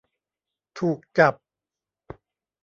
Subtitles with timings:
[0.79, 1.35] ถูกจับ